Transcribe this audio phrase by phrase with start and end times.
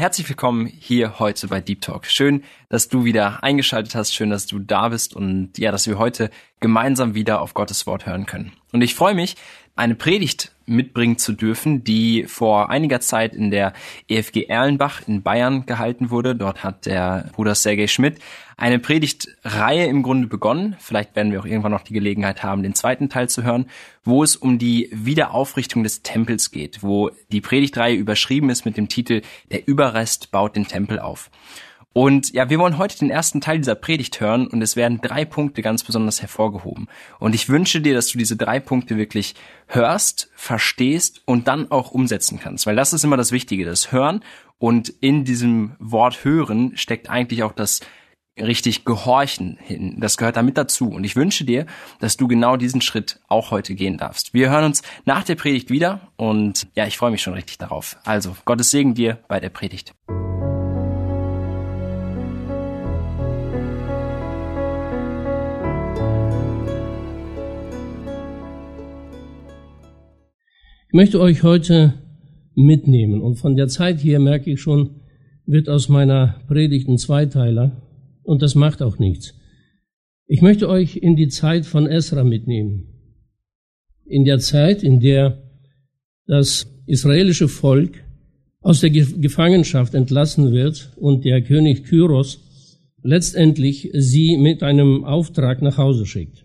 [0.00, 2.06] Herzlich willkommen hier heute bei Deep Talk.
[2.06, 4.14] Schön, dass du wieder eingeschaltet hast.
[4.14, 8.06] Schön, dass du da bist und ja, dass wir heute gemeinsam wieder auf Gottes Wort
[8.06, 8.54] hören können.
[8.72, 9.36] Und ich freue mich,
[9.76, 13.74] eine Predigt mitbringen zu dürfen, die vor einiger Zeit in der
[14.08, 16.34] EFG Erlenbach in Bayern gehalten wurde.
[16.34, 18.20] Dort hat der Bruder Sergei Schmidt
[18.60, 20.76] eine Predigtreihe im Grunde begonnen.
[20.78, 23.66] Vielleicht werden wir auch irgendwann noch die Gelegenheit haben, den zweiten Teil zu hören,
[24.04, 28.88] wo es um die Wiederaufrichtung des Tempels geht, wo die Predigtreihe überschrieben ist mit dem
[28.88, 31.30] Titel Der Überrest baut den Tempel auf.
[31.92, 35.24] Und ja, wir wollen heute den ersten Teil dieser Predigt hören und es werden drei
[35.24, 36.86] Punkte ganz besonders hervorgehoben.
[37.18, 39.34] Und ich wünsche dir, dass du diese drei Punkte wirklich
[39.66, 42.66] hörst, verstehst und dann auch umsetzen kannst.
[42.66, 44.22] Weil das ist immer das Wichtige, das Hören.
[44.58, 47.80] Und in diesem Wort Hören steckt eigentlich auch das
[48.38, 49.96] richtig Gehorchen hin.
[50.00, 50.90] Das gehört damit dazu.
[50.90, 51.66] Und ich wünsche dir,
[51.98, 54.34] dass du genau diesen Schritt auch heute gehen darfst.
[54.34, 57.96] Wir hören uns nach der Predigt wieder und ja, ich freue mich schon richtig darauf.
[58.04, 59.92] Also, Gottes Segen dir bei der Predigt.
[70.88, 71.94] Ich möchte euch heute
[72.56, 75.02] mitnehmen und von der Zeit hier merke ich schon,
[75.46, 77.80] wird aus meiner Predigt ein Zweiteiler
[78.30, 79.34] und das macht auch nichts.
[80.28, 82.86] Ich möchte euch in die Zeit von Esra mitnehmen.
[84.04, 85.42] In der Zeit, in der
[86.26, 88.04] das israelische Volk
[88.60, 92.38] aus der Gefangenschaft entlassen wird und der König Kyros
[93.02, 96.44] letztendlich sie mit einem Auftrag nach Hause schickt.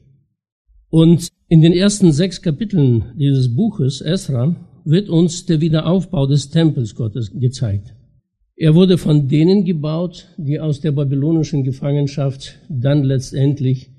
[0.90, 6.96] Und in den ersten sechs Kapiteln dieses Buches Esra wird uns der Wiederaufbau des Tempels
[6.96, 7.94] Gottes gezeigt.
[8.58, 13.92] Er wurde von denen gebaut, die aus der babylonischen Gefangenschaft dann letztendlich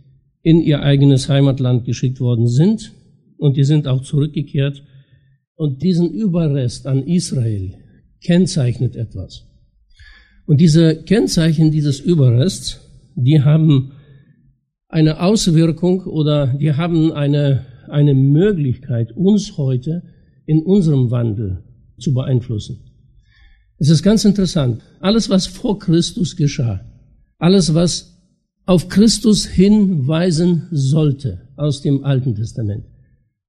[0.42, 2.92] in ihr eigenes Heimatland geschickt worden sind.
[3.36, 4.82] Und die sind auch zurückgekehrt.
[5.56, 7.74] Und diesen Überrest an Israel
[8.24, 9.46] kennzeichnet etwas.
[10.46, 12.80] Und diese Kennzeichen dieses Überrests,
[13.14, 13.92] die haben
[14.88, 20.02] eine Auswirkung oder die haben eine, eine Möglichkeit, uns heute
[20.46, 21.64] in unserem Wandel
[21.98, 22.85] zu beeinflussen.
[23.78, 24.82] Es ist ganz interessant.
[25.00, 26.80] Alles, was vor Christus geschah,
[27.38, 28.16] alles, was
[28.64, 32.84] auf Christus hinweisen sollte aus dem Alten Testament,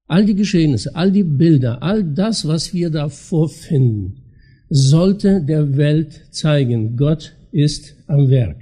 [0.07, 4.21] all die Geschehnisse, all die Bilder, all das, was wir da vorfinden,
[4.69, 8.57] sollte der Welt zeigen, Gott ist am Werk.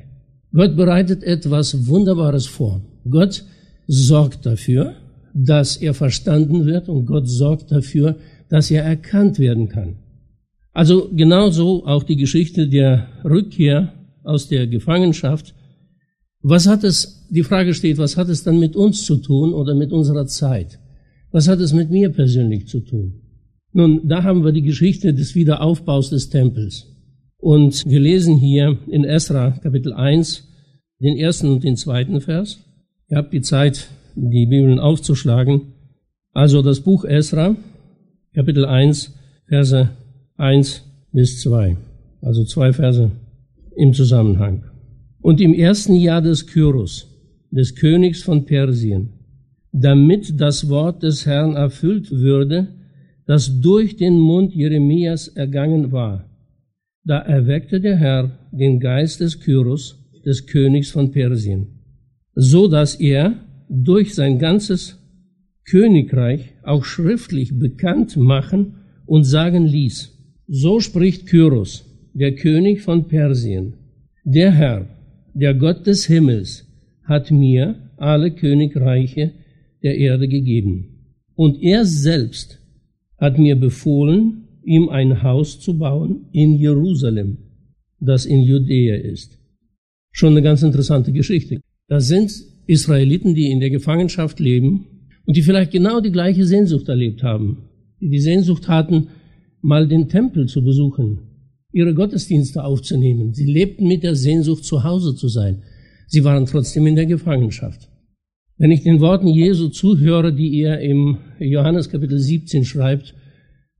[0.53, 2.81] Gott bereitet etwas Wunderbares vor.
[3.09, 3.43] Gott
[3.87, 4.95] sorgt dafür,
[5.33, 8.15] dass er verstanden wird und Gott sorgt dafür,
[8.49, 9.97] dass er erkannt werden kann.
[10.75, 13.93] Also genauso auch die Geschichte der Rückkehr
[14.25, 15.55] aus der Gefangenschaft.
[16.41, 19.73] Was hat es, die Frage steht, was hat es dann mit uns zu tun oder
[19.73, 20.77] mit unserer Zeit?
[21.31, 23.21] Was hat es mit mir persönlich zu tun?
[23.71, 26.87] Nun, da haben wir die Geschichte des Wiederaufbaus des Tempels.
[27.37, 30.45] Und wir lesen hier in Esra Kapitel 1
[30.99, 32.59] den ersten und den zweiten Vers.
[33.07, 35.73] Ihr habt die Zeit, die Bibeln aufzuschlagen.
[36.33, 37.55] Also das Buch Esra,
[38.33, 39.13] Kapitel 1,
[39.47, 39.89] Verse
[40.37, 41.77] 1 bis 2.
[42.21, 43.11] Also zwei Verse
[43.75, 44.63] im Zusammenhang.
[45.21, 47.07] Und im ersten Jahr des Kyros,
[47.51, 49.13] des Königs von Persien,
[49.71, 52.67] damit das Wort des Herrn erfüllt würde,
[53.25, 56.29] das durch den Mund Jeremias ergangen war.
[57.03, 61.67] Da erweckte der Herr den Geist des Kyros, des Königs von Persien,
[62.33, 63.35] so dass er
[63.69, 64.99] durch sein ganzes
[65.65, 68.75] Königreich auch schriftlich bekannt machen
[69.05, 70.14] und sagen ließ,
[70.47, 73.73] so spricht Kyros, der König von Persien,
[74.23, 74.87] der Herr,
[75.33, 76.65] der Gott des Himmels,
[77.03, 79.31] hat mir alle Königreiche
[79.83, 81.15] der Erde gegeben.
[81.35, 82.59] Und er selbst
[83.17, 87.37] hat mir befohlen, ihm ein Haus zu bauen in Jerusalem,
[87.99, 89.37] das in Judäa ist
[90.17, 91.59] Schon eine ganz interessante Geschichte.
[91.89, 92.31] Das sind
[92.67, 94.85] Israeliten, die in der Gefangenschaft leben
[95.25, 97.65] und die vielleicht genau die gleiche Sehnsucht erlebt haben.
[97.99, 99.09] Die die Sehnsucht hatten,
[99.65, 101.19] mal den Tempel zu besuchen,
[101.71, 103.33] ihre Gottesdienste aufzunehmen.
[103.33, 105.63] Sie lebten mit der Sehnsucht, zu Hause zu sein.
[106.07, 107.89] Sie waren trotzdem in der Gefangenschaft.
[108.57, 113.15] Wenn ich den Worten Jesu zuhöre, die er im Johannes Kapitel 17 schreibt,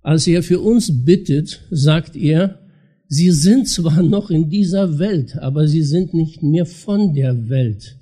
[0.02, 2.60] als er für uns bittet, sagt er,
[3.08, 7.98] Sie sind zwar noch in dieser Welt, aber sie sind nicht mehr von der Welt.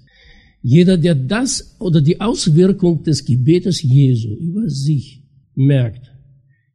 [0.61, 5.23] Jeder, der das oder die Auswirkung des Gebetes Jesu über sich
[5.55, 6.12] merkt,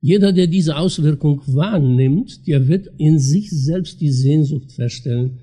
[0.01, 5.41] jeder, der diese Auswirkung wahrnimmt, der wird in sich selbst die Sehnsucht feststellen,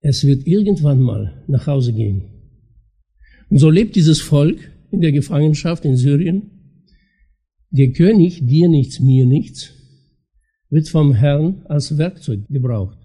[0.00, 2.24] es wird irgendwann mal nach Hause gehen.
[3.48, 4.58] Und so lebt dieses Volk
[4.90, 6.50] in der Gefangenschaft in Syrien.
[7.70, 9.72] Der König, dir nichts, mir nichts,
[10.70, 12.98] wird vom Herrn als Werkzeug gebraucht.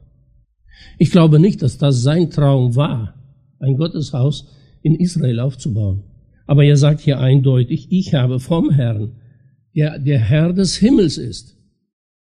[0.97, 3.15] Ich glaube nicht, dass das sein Traum war,
[3.59, 4.47] ein Gotteshaus
[4.81, 6.03] in Israel aufzubauen.
[6.47, 9.20] Aber er sagt hier eindeutig, ich habe vom Herrn,
[9.75, 11.57] der der Herr des Himmels ist,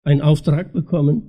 [0.03, 1.23] einen Auftrag bekommen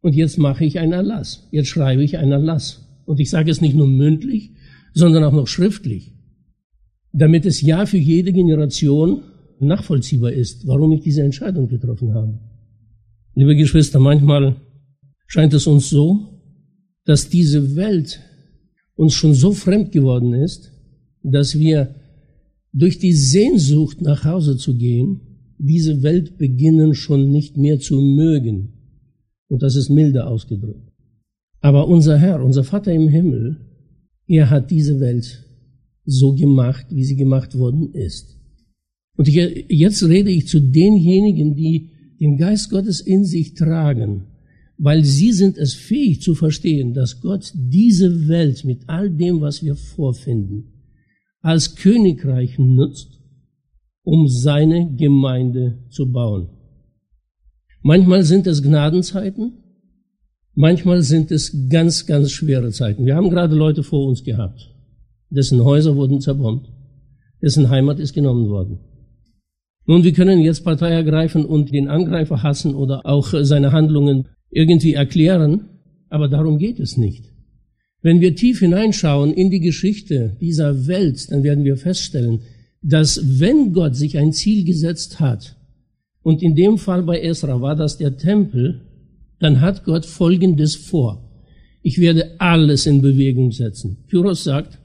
[0.00, 1.48] und jetzt mache ich einen Erlass.
[1.50, 2.86] Jetzt schreibe ich einen Erlass.
[3.06, 4.52] Und ich sage es nicht nur mündlich,
[4.94, 6.14] sondern auch noch schriftlich,
[7.12, 9.22] damit es ja für jede Generation
[9.58, 12.38] nachvollziehbar ist, warum ich diese Entscheidung getroffen habe.
[13.34, 14.56] Liebe Geschwister, manchmal
[15.26, 16.40] scheint es uns so,
[17.04, 18.20] dass diese Welt
[18.94, 20.72] uns schon so fremd geworden ist,
[21.22, 21.94] dass wir
[22.72, 25.20] durch die Sehnsucht nach Hause zu gehen,
[25.58, 28.72] diese Welt beginnen schon nicht mehr zu mögen.
[29.48, 30.92] Und das ist milde ausgedrückt.
[31.60, 33.56] Aber unser Herr, unser Vater im Himmel,
[34.26, 35.44] er hat diese Welt
[36.04, 38.36] so gemacht, wie sie gemacht worden ist.
[39.16, 44.26] Und jetzt rede ich zu denjenigen, die den Geist Gottes in sich tragen,
[44.78, 49.62] weil sie sind es fähig zu verstehen, dass Gott diese Welt mit all dem, was
[49.62, 50.72] wir vorfinden,
[51.40, 53.15] als Königreich nutzt,
[54.06, 56.48] um seine Gemeinde zu bauen.
[57.82, 59.54] Manchmal sind es Gnadenzeiten,
[60.54, 63.04] manchmal sind es ganz, ganz schwere Zeiten.
[63.04, 64.72] Wir haben gerade Leute vor uns gehabt,
[65.28, 66.68] dessen Häuser wurden zerbombt,
[67.42, 68.78] dessen Heimat ist genommen worden.
[69.86, 74.94] Nun, wir können jetzt Partei ergreifen und den Angreifer hassen oder auch seine Handlungen irgendwie
[74.94, 75.68] erklären,
[76.10, 77.24] aber darum geht es nicht.
[78.02, 82.42] Wenn wir tief hineinschauen in die Geschichte dieser Welt, dann werden wir feststellen,
[82.88, 85.56] dass wenn Gott sich ein Ziel gesetzt hat,
[86.22, 88.80] und in dem Fall bei Esra war das der Tempel,
[89.38, 91.22] dann hat Gott Folgendes vor.
[91.82, 94.04] Ich werde alles in Bewegung setzen.
[94.08, 94.78] Kyros sagt,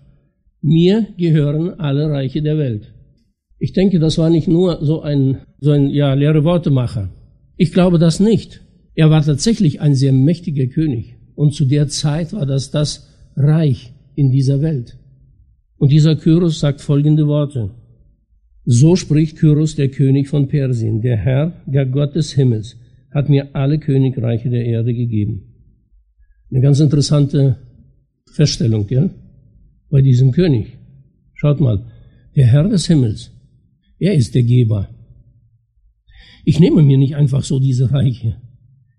[0.61, 2.93] mir gehören alle Reiche der Welt.
[3.57, 7.09] Ich denke, das war nicht nur so ein, so ein, ja, leere Wortemacher.
[7.57, 8.61] Ich glaube das nicht.
[8.93, 11.15] Er war tatsächlich ein sehr mächtiger König.
[11.35, 14.97] Und zu der Zeit war das das Reich in dieser Welt.
[15.77, 17.71] Und dieser Kyros sagt folgende Worte.
[18.65, 22.77] So spricht Kyros, der König von Persien, der Herr, der Gott des Himmels,
[23.11, 25.43] hat mir alle Königreiche der Erde gegeben.
[26.49, 27.57] Eine ganz interessante
[28.31, 29.09] Feststellung, gell?
[29.89, 30.77] Bei diesem König.
[31.33, 31.85] Schaut mal,
[32.35, 33.31] der Herr des Himmels,
[33.99, 34.89] er ist der Geber.
[36.45, 38.37] Ich nehme mir nicht einfach so diese Reiche.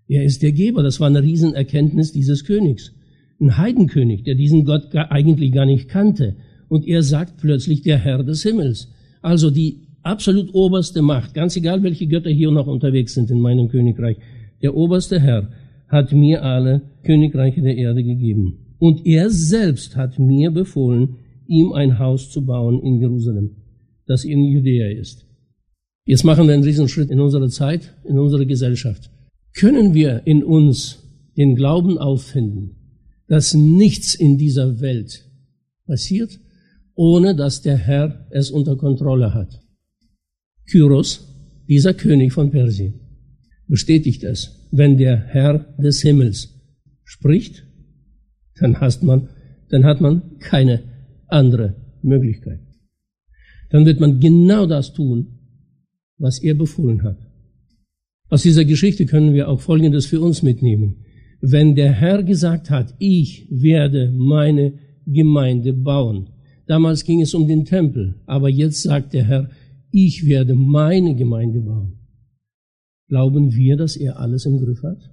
[0.07, 0.83] Er ist der Geber.
[0.83, 2.93] Das war eine Riesenerkenntnis dieses Königs.
[3.39, 6.35] Ein Heidenkönig, der diesen Gott eigentlich gar nicht kannte.
[6.69, 8.92] Und er sagt plötzlich der Herr des Himmels.
[9.23, 13.69] Also die absolut oberste Macht, ganz egal welche Götter hier noch unterwegs sind in meinem
[13.69, 14.17] Königreich.
[14.61, 15.49] Der oberste Herr
[15.87, 18.75] hat mir alle Königreiche der Erde gegeben.
[18.77, 21.15] Und er selbst hat mir befohlen,
[21.47, 23.55] ihm ein Haus zu bauen in Jerusalem,
[24.05, 25.25] das in Judäa ist.
[26.05, 29.09] Jetzt machen wir einen Riesenschritt in unserer Zeit, in unserer Gesellschaft
[29.53, 30.99] können wir in uns
[31.37, 32.75] den Glauben auffinden,
[33.27, 35.29] dass nichts in dieser Welt
[35.85, 36.39] passiert,
[36.95, 39.59] ohne dass der Herr es unter Kontrolle hat.
[40.69, 41.27] Kyros,
[41.67, 42.99] dieser König von Persien,
[43.67, 44.67] bestätigt es.
[44.71, 46.49] Wenn der Herr des Himmels
[47.03, 47.63] spricht,
[48.59, 49.29] dann hat man,
[49.69, 50.83] dann hat man keine
[51.27, 52.59] andere Möglichkeit.
[53.69, 55.39] Dann wird man genau das tun,
[56.17, 57.17] was er befohlen hat.
[58.29, 61.05] Aus dieser Geschichte können wir auch Folgendes für uns mitnehmen.
[61.41, 66.29] Wenn der Herr gesagt hat, ich werde meine Gemeinde bauen,
[66.67, 69.49] damals ging es um den Tempel, aber jetzt sagt der Herr,
[69.91, 71.99] ich werde meine Gemeinde bauen.
[73.07, 75.11] Glauben wir, dass er alles im Griff hat?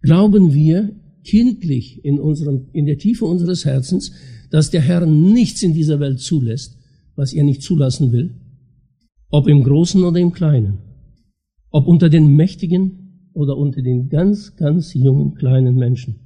[0.00, 4.12] Glauben wir kindlich in unserem, in der Tiefe unseres Herzens,
[4.50, 6.78] dass der Herr nichts in dieser Welt zulässt,
[7.14, 8.34] was er nicht zulassen will?
[9.28, 10.78] Ob im Großen oder im Kleinen?
[11.70, 16.16] Ob unter den Mächtigen oder unter den ganz, ganz jungen, kleinen Menschen,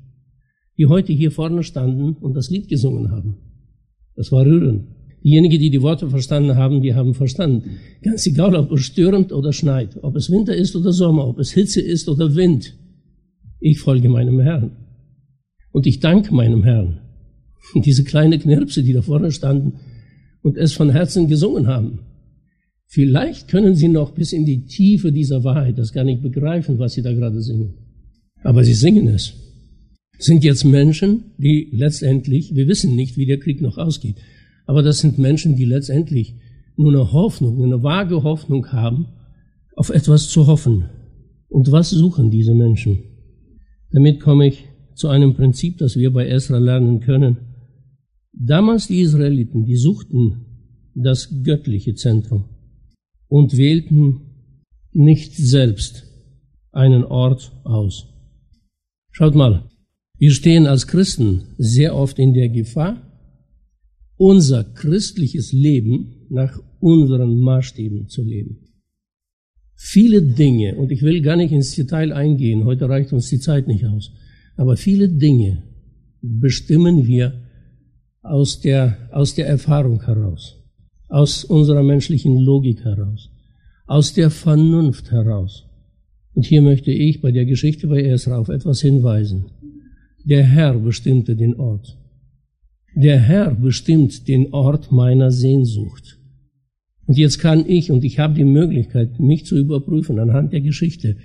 [0.79, 3.52] die heute hier vorne standen und das Lied gesungen haben.
[4.17, 4.87] Das war rührend.
[5.25, 7.79] Diejenigen, die die Worte verstanden haben, die haben verstanden.
[8.03, 11.53] Ganz egal, ob es stürmt oder schneit, ob es Winter ist oder Sommer, ob es
[11.53, 12.77] Hitze ist oder Wind.
[13.61, 14.73] Ich folge meinem Herrn.
[15.71, 16.99] Und ich danke meinem Herrn.
[17.75, 19.75] Und diese kleine Knirpse, die da vorne standen
[20.43, 22.01] und es von Herzen gesungen haben.
[22.87, 26.93] Vielleicht können sie noch bis in die Tiefe dieser Wahrheit das gar nicht begreifen, was
[26.95, 27.75] sie da gerade singen.
[28.43, 29.33] Aber sie singen es.
[30.19, 34.17] Sind jetzt Menschen, die letztendlich, wir wissen nicht, wie der Krieg noch ausgeht,
[34.67, 36.37] aber das sind Menschen, die letztendlich
[36.77, 39.07] nur eine Hoffnung, eine vage Hoffnung haben,
[39.77, 40.85] auf etwas zu hoffen.
[41.49, 43.03] Und was suchen diese Menschen?
[43.91, 44.65] Damit komme ich
[44.95, 47.39] zu einem Prinzip, das wir bei Esra lernen können.
[48.33, 50.47] Damals die Israeliten, die suchten
[50.95, 52.45] das göttliche Zentrum
[53.29, 54.21] und wählten
[54.93, 56.07] nicht selbst
[56.71, 58.07] einen Ort aus.
[59.11, 59.69] Schaut mal,
[60.23, 63.03] wir stehen als Christen sehr oft in der Gefahr,
[64.17, 68.59] unser christliches Leben nach unseren Maßstäben zu leben.
[69.75, 73.67] Viele Dinge, und ich will gar nicht ins Detail eingehen, heute reicht uns die Zeit
[73.67, 74.13] nicht aus,
[74.55, 75.65] aber viele Dinge
[76.21, 77.43] bestimmen wir
[78.23, 80.57] aus der, aus der Erfahrung heraus,
[81.09, 83.29] aus unserer menschlichen Logik heraus,
[83.89, 85.65] aus der Vernunft heraus.
[86.35, 89.47] Und hier möchte ich bei der Geschichte bei Esra auf etwas hinweisen.
[90.25, 91.99] Der Herr bestimmte den Ort.
[92.95, 96.19] Der Herr bestimmt den Ort meiner Sehnsucht.
[97.07, 101.17] Und jetzt kann ich, und ich habe die Möglichkeit, mich zu überprüfen anhand der Geschichte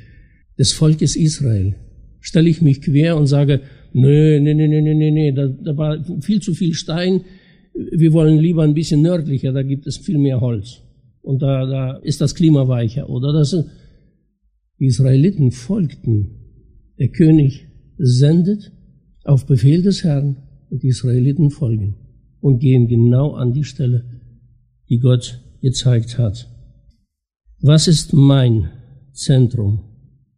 [0.58, 1.76] des Volkes Israel,
[2.20, 3.62] stelle ich mich quer und sage,
[3.94, 7.22] nö, nö, nö, nö, nö, nö, da, da war viel zu viel Stein,
[7.74, 10.82] wir wollen lieber ein bisschen nördlicher, da gibt es viel mehr Holz.
[11.22, 13.10] Und da, da ist das Klima weicher.
[13.10, 13.56] Oder das,
[14.80, 16.32] die Israeliten folgten.
[16.98, 18.72] Der König sendet
[19.28, 20.38] auf Befehl des Herrn
[20.70, 21.96] und die Israeliten folgen
[22.40, 24.06] und gehen genau an die Stelle,
[24.90, 26.50] die Gott gezeigt hat.
[27.60, 28.70] Was ist mein
[29.14, 29.80] Zentrum?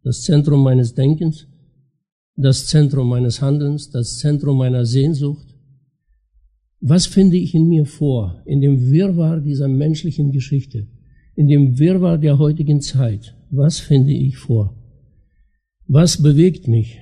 [0.02, 1.46] Das Zentrum meines Denkens,
[2.36, 5.46] das Zentrum meines Handelns, das Zentrum meiner Sehnsucht?
[6.80, 10.88] Was finde ich in mir vor, in dem Wirrwarr dieser menschlichen Geschichte,
[11.36, 13.36] in dem Wirrwarr der heutigen Zeit?
[13.50, 14.74] Was finde ich vor?
[15.86, 16.98] Was bewegt mich?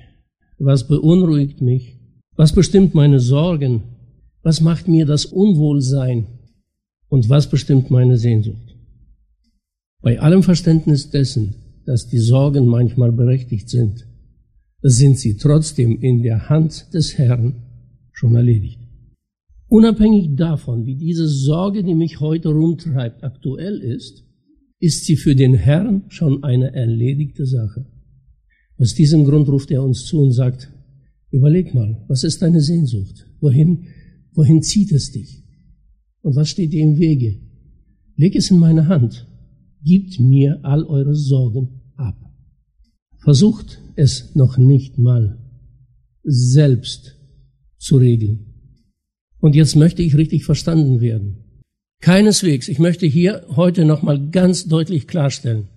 [0.59, 1.97] Was beunruhigt mich?
[2.35, 3.83] Was bestimmt meine Sorgen?
[4.43, 6.27] Was macht mir das Unwohlsein?
[7.07, 8.75] Und was bestimmt meine Sehnsucht?
[10.01, 14.05] Bei allem Verständnis dessen, dass die Sorgen manchmal berechtigt sind,
[14.81, 17.63] sind sie trotzdem in der Hand des Herrn
[18.11, 18.79] schon erledigt.
[19.69, 24.25] Unabhängig davon, wie diese Sorge, die mich heute rumtreibt, aktuell ist,
[24.79, 27.85] ist sie für den Herrn schon eine erledigte Sache.
[28.79, 30.71] Aus diesem Grund ruft er uns zu und sagt,
[31.31, 33.27] überleg mal, was ist deine Sehnsucht?
[33.41, 33.87] Wohin,
[34.33, 35.43] wohin zieht es dich?
[36.21, 37.41] Und was steht dir im Wege?
[38.15, 39.27] Leg es in meine Hand.
[39.83, 42.17] Gebt mir all eure Sorgen ab.
[43.17, 45.37] Versucht es noch nicht mal
[46.23, 47.17] selbst
[47.77, 48.45] zu regeln.
[49.39, 51.37] Und jetzt möchte ich richtig verstanden werden.
[52.01, 55.67] Keineswegs, ich möchte hier heute nochmal ganz deutlich klarstellen,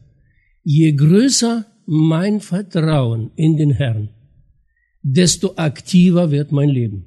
[0.62, 4.10] je größer mein Vertrauen in den Herrn,
[5.02, 7.04] desto aktiver wird mein Leben.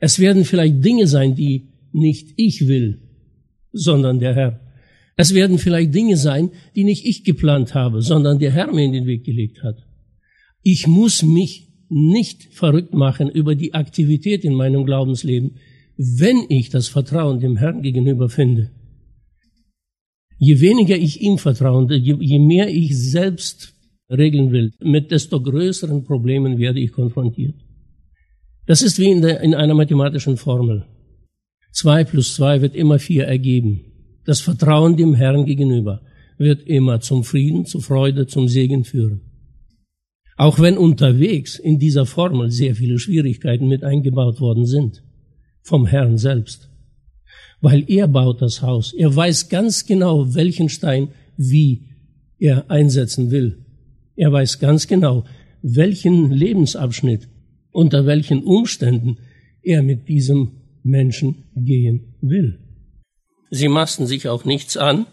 [0.00, 3.02] Es werden vielleicht Dinge sein, die nicht ich will,
[3.72, 4.60] sondern der Herr.
[5.16, 8.92] Es werden vielleicht Dinge sein, die nicht ich geplant habe, sondern der Herr mir in
[8.92, 9.86] den Weg gelegt hat.
[10.62, 15.56] Ich muss mich nicht verrückt machen über die Aktivität in meinem Glaubensleben,
[15.96, 18.70] wenn ich das Vertrauen dem Herrn gegenüber finde.
[20.44, 23.76] Je weniger ich ihm vertraue, je, mehr ich selbst
[24.10, 27.54] regeln will, mit desto größeren Problemen werde ich konfrontiert.
[28.66, 30.84] Das ist wie in, der, in einer mathematischen Formel.
[31.70, 33.82] Zwei plus zwei wird immer vier ergeben.
[34.24, 36.02] Das Vertrauen dem Herrn gegenüber
[36.38, 39.20] wird immer zum Frieden, zur Freude, zum Segen führen.
[40.36, 45.04] Auch wenn unterwegs in dieser Formel sehr viele Schwierigkeiten mit eingebaut worden sind.
[45.62, 46.71] Vom Herrn selbst.
[47.62, 48.92] Weil er baut das Haus.
[48.92, 51.88] Er weiß ganz genau, welchen Stein wie
[52.38, 53.64] er einsetzen will.
[54.16, 55.24] Er weiß ganz genau,
[55.62, 57.28] welchen Lebensabschnitt,
[57.70, 59.18] unter welchen Umständen
[59.62, 62.58] er mit diesem Menschen gehen will.
[63.50, 65.06] Sie maßen sich auch nichts an,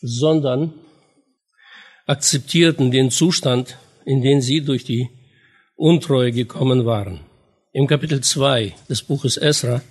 [0.00, 0.74] sondern
[2.06, 5.08] akzeptierten den Zustand, in den sie durch die
[5.74, 7.20] Untreue gekommen waren.
[7.72, 9.82] Im Kapitel 2 des Buches Esra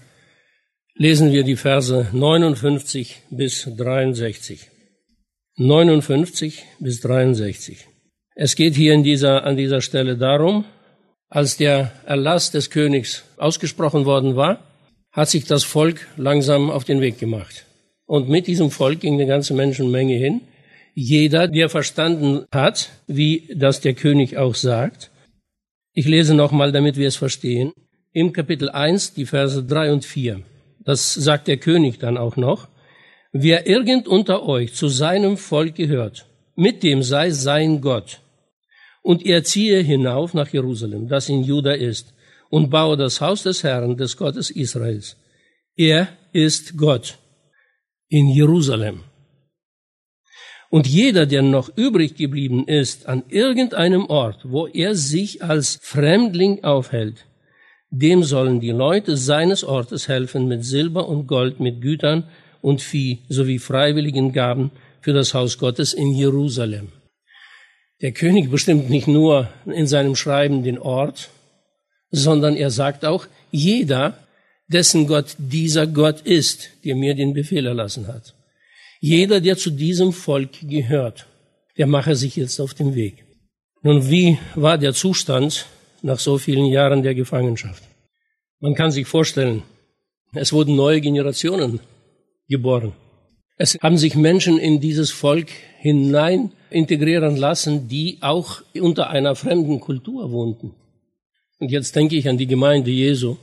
[0.96, 4.70] lesen wir die Verse 59 bis 63.
[5.58, 7.88] 59 bis 63.
[8.36, 10.66] Es geht hier in dieser, an dieser Stelle darum,
[11.30, 14.60] als der Erlass des Königs ausgesprochen worden war,
[15.12, 17.66] hat sich das Volk langsam auf den Weg gemacht.
[18.06, 20.42] Und mit diesem Volk ging eine ganze Menschenmenge hin.
[20.96, 25.10] Jeder, der verstanden hat, wie das der König auch sagt.
[25.94, 27.72] Ich lese nochmal, damit wir es verstehen.
[28.12, 30.44] Im Kapitel 1, die Verse 3 und 4.
[30.86, 32.68] Das sagt der König dann auch noch.
[33.32, 38.20] Wer irgend unter euch zu seinem Volk gehört, mit dem sei sein Gott.
[39.02, 42.14] Und er ziehe hinauf nach Jerusalem, das in Juda ist,
[42.50, 45.18] und baue das Haus des Herrn, des Gottes Israels.
[45.76, 47.18] Er ist Gott
[48.10, 49.04] in Jerusalem.
[50.70, 56.64] Und jeder, der noch übrig geblieben ist an irgendeinem Ort, wo er sich als Fremdling
[56.64, 57.26] aufhält,
[57.96, 62.24] dem sollen die Leute seines Ortes helfen mit Silber und Gold, mit Gütern
[62.60, 66.88] und Vieh sowie freiwilligen Gaben für das Haus Gottes in Jerusalem.
[68.02, 71.30] Der König bestimmt nicht nur in seinem Schreiben den Ort,
[72.10, 74.18] sondern er sagt auch, jeder,
[74.68, 78.34] dessen Gott dieser Gott ist, der mir den Befehl erlassen hat.
[79.02, 81.28] Jeder, der zu diesem Volk gehört,
[81.78, 83.24] der mache sich jetzt auf den Weg.
[83.84, 85.68] Nun, wie war der Zustand
[86.04, 87.84] nach so vielen Jahren der Gefangenschaft?
[88.60, 89.64] Man kann sich vorstellen,
[90.34, 91.80] es wurden neue Generationen
[92.48, 92.94] geboren.
[93.58, 99.80] Es haben sich Menschen in dieses Volk hinein integrieren lassen, die auch unter einer fremden
[99.80, 100.74] Kultur wohnten.
[101.60, 103.38] Und jetzt denke ich an die Gemeinde Jesu.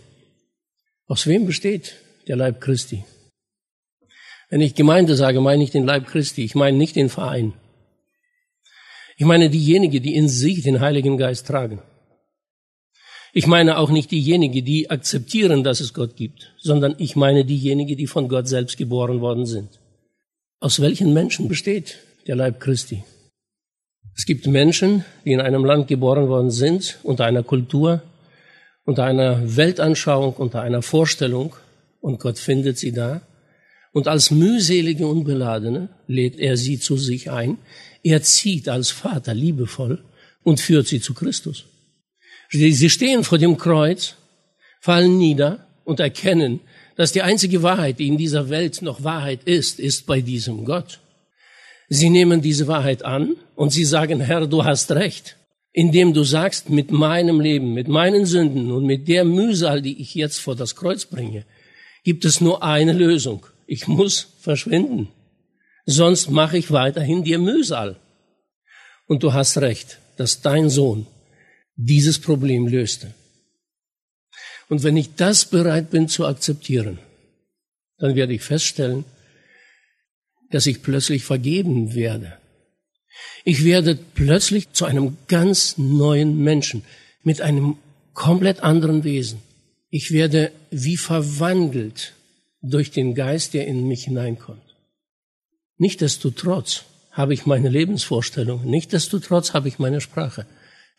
[1.06, 3.04] Aus wem besteht der Leib Christi?
[4.50, 6.44] Wenn ich Gemeinde sage, meine ich den Leib Christi.
[6.44, 7.52] Ich meine nicht den Verein.
[9.16, 11.80] Ich meine diejenigen, die in sich den Heiligen Geist tragen.
[13.32, 17.96] Ich meine auch nicht diejenigen, die akzeptieren, dass es Gott gibt, sondern ich meine diejenigen,
[17.96, 19.78] die von Gott selbst geboren worden sind.
[20.58, 23.04] Aus welchen Menschen besteht der Leib Christi?
[24.16, 28.02] Es gibt Menschen, die in einem Land geboren worden sind, unter einer Kultur,
[28.84, 31.54] unter einer Weltanschauung, unter einer Vorstellung,
[32.00, 33.22] und Gott findet sie da.
[33.92, 37.58] Und als mühselige Unbeladene lädt er sie zu sich ein.
[38.02, 40.02] Er zieht als Vater liebevoll
[40.42, 41.66] und führt sie zu Christus.
[42.50, 44.16] Sie stehen vor dem Kreuz,
[44.80, 46.60] fallen nieder und erkennen,
[46.96, 51.00] dass die einzige Wahrheit, die in dieser Welt noch Wahrheit ist, ist bei diesem Gott.
[51.88, 55.36] Sie nehmen diese Wahrheit an und sie sagen, Herr, du hast recht,
[55.72, 60.14] indem du sagst, mit meinem Leben, mit meinen Sünden und mit der Mühsal, die ich
[60.14, 61.44] jetzt vor das Kreuz bringe,
[62.04, 65.08] gibt es nur eine Lösung ich muss verschwinden.
[65.86, 68.00] Sonst mache ich weiterhin dir Mühsal.
[69.06, 71.06] Und du hast recht, dass dein Sohn
[71.82, 73.14] dieses Problem löste.
[74.68, 76.98] Und wenn ich das bereit bin zu akzeptieren,
[77.98, 79.04] dann werde ich feststellen,
[80.50, 82.38] dass ich plötzlich vergeben werde.
[83.44, 86.82] Ich werde plötzlich zu einem ganz neuen Menschen
[87.22, 87.76] mit einem
[88.12, 89.40] komplett anderen Wesen.
[89.88, 92.12] Ich werde wie verwandelt
[92.62, 94.62] durch den Geist, der in mich hineinkommt.
[95.78, 100.46] Nichtsdestotrotz habe ich meine Lebensvorstellungen, nichtsdestotrotz habe ich meine Sprache,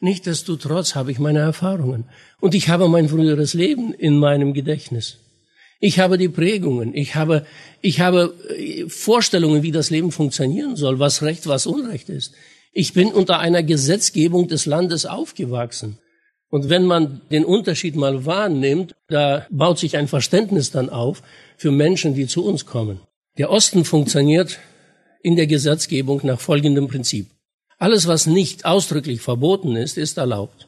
[0.01, 2.05] nichtsdestotrotz habe ich meine Erfahrungen
[2.39, 5.17] und ich habe mein früheres Leben in meinem Gedächtnis.
[5.79, 7.45] Ich habe die Prägungen, ich habe,
[7.81, 12.33] ich habe äh, Vorstellungen, wie das Leben funktionieren soll, was Recht, was Unrecht ist.
[12.71, 15.97] Ich bin unter einer Gesetzgebung des Landes aufgewachsen.
[16.49, 21.23] Und wenn man den Unterschied mal wahrnimmt, da baut sich ein Verständnis dann auf
[21.57, 22.99] für Menschen, die zu uns kommen.
[23.37, 24.59] Der Osten funktioniert
[25.23, 27.27] in der Gesetzgebung nach folgendem Prinzip.
[27.81, 30.67] Alles, was nicht ausdrücklich verboten ist, ist erlaubt.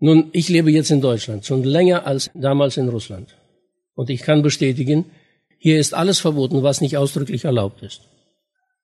[0.00, 3.36] Nun, ich lebe jetzt in Deutschland, schon länger als damals in Russland.
[3.94, 5.04] Und ich kann bestätigen,
[5.56, 8.00] hier ist alles verboten, was nicht ausdrücklich erlaubt ist.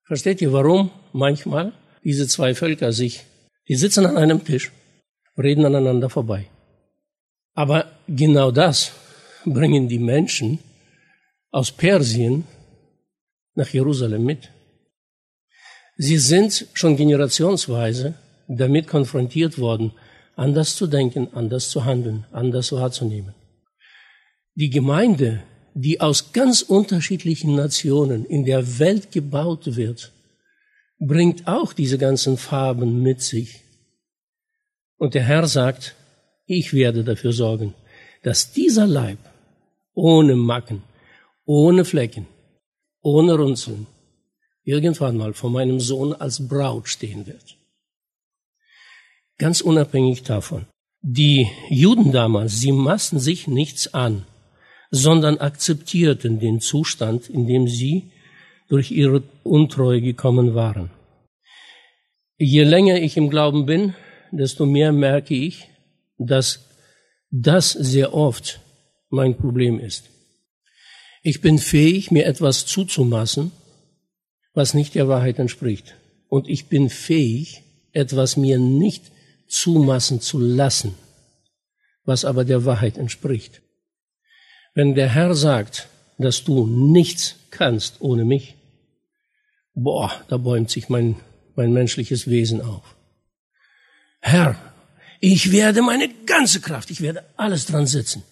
[0.06, 1.72] Versteht ihr, warum manchmal
[2.04, 3.24] diese zwei Völker sich,
[3.68, 4.70] die sitzen an einem Tisch,
[5.36, 6.46] reden aneinander vorbei.
[7.54, 8.92] Aber genau das
[9.44, 10.60] bringen die Menschen
[11.50, 12.44] aus Persien
[13.56, 14.48] nach Jerusalem mit.
[16.04, 18.14] Sie sind schon generationsweise
[18.48, 19.92] damit konfrontiert worden,
[20.34, 23.34] anders zu denken, anders zu handeln, anders wahrzunehmen.
[24.56, 30.10] Die Gemeinde, die aus ganz unterschiedlichen Nationen in der Welt gebaut wird,
[30.98, 33.60] bringt auch diese ganzen Farben mit sich.
[34.98, 35.94] Und der Herr sagt,
[36.46, 37.74] ich werde dafür sorgen,
[38.24, 39.18] dass dieser Leib
[39.94, 40.82] ohne Macken,
[41.44, 42.26] ohne Flecken,
[43.02, 43.86] ohne Runzeln
[44.64, 47.56] irgendwann mal vor meinem Sohn als Braut stehen wird.
[49.38, 50.66] Ganz unabhängig davon.
[51.00, 54.24] Die Juden damals, sie maßen sich nichts an,
[54.90, 58.12] sondern akzeptierten den Zustand, in dem sie
[58.68, 60.90] durch ihre Untreue gekommen waren.
[62.38, 63.94] Je länger ich im Glauben bin,
[64.30, 65.68] desto mehr merke ich,
[66.18, 66.68] dass
[67.30, 68.60] das sehr oft
[69.10, 70.04] mein Problem ist.
[71.22, 73.52] Ich bin fähig, mir etwas zuzumaßen,
[74.54, 75.94] was nicht der Wahrheit entspricht.
[76.28, 77.62] Und ich bin fähig,
[77.92, 79.04] etwas mir nicht
[79.48, 80.94] zumaßen zu lassen,
[82.04, 83.60] was aber der Wahrheit entspricht.
[84.74, 85.88] Wenn der Herr sagt,
[86.18, 88.54] dass du nichts kannst ohne mich,
[89.74, 91.16] boah, da bäumt sich mein,
[91.54, 92.96] mein menschliches Wesen auf.
[94.20, 94.56] Herr,
[95.20, 98.22] ich werde meine ganze Kraft, ich werde alles dran setzen.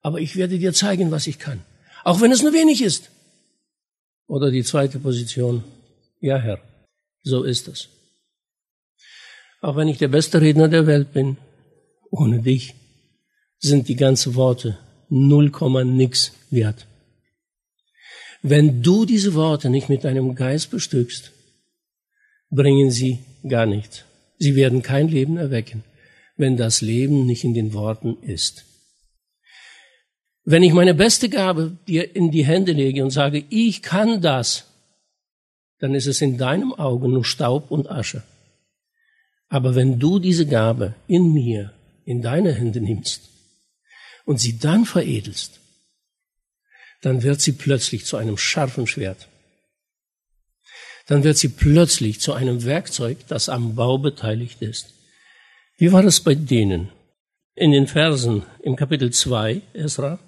[0.00, 1.60] Aber ich werde dir zeigen, was ich kann.
[2.04, 3.10] Auch wenn es nur wenig ist.
[4.28, 5.64] Oder die zweite Position.
[6.20, 6.60] Ja, Herr,
[7.22, 7.88] so ist es.
[9.60, 11.38] Auch wenn ich der beste Redner der Welt bin,
[12.10, 12.74] ohne dich
[13.58, 16.86] sind die ganzen Worte null Komma nix wert.
[18.42, 21.32] Wenn du diese Worte nicht mit deinem Geist bestückst,
[22.50, 24.04] bringen sie gar nichts.
[24.38, 25.82] Sie werden kein Leben erwecken,
[26.36, 28.64] wenn das Leben nicht in den Worten ist.
[30.50, 34.64] Wenn ich meine beste Gabe dir in die Hände lege und sage, ich kann das,
[35.78, 38.22] dann ist es in deinem Auge nur Staub und Asche.
[39.50, 41.74] Aber wenn du diese Gabe in mir,
[42.06, 43.28] in deine Hände nimmst
[44.24, 45.60] und sie dann veredelst,
[47.02, 49.28] dann wird sie plötzlich zu einem scharfen Schwert.
[51.08, 54.94] Dann wird sie plötzlich zu einem Werkzeug, das am Bau beteiligt ist.
[55.76, 56.88] Wie war es bei denen?
[57.54, 60.18] In den Versen im Kapitel 2, Esra,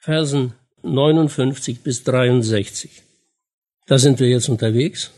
[0.00, 3.02] Versen 59 bis 63.
[3.86, 5.10] Da sind wir jetzt unterwegs.